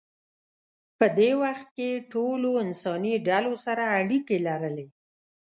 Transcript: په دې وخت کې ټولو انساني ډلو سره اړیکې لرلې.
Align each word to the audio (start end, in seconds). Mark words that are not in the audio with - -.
په 0.97 1.05
دې 1.17 1.31
وخت 1.43 1.67
کې 1.77 2.05
ټولو 2.13 2.49
انساني 2.65 3.13
ډلو 3.29 3.53
سره 3.65 3.83
اړیکې 3.99 4.37
لرلې. 4.47 4.87